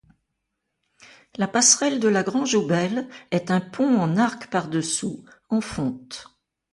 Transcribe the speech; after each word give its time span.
La 1.37 1.47
passerelle 1.47 1.99
de 1.99 2.07
la 2.07 2.23
Grange-aux-Belles 2.23 3.07
est 3.29 3.51
un 3.51 3.61
pont 3.61 3.99
en 3.99 4.17
arc 4.17 4.49
par-dessous, 4.49 5.23
en 5.49 5.61
fonte. 5.61 6.35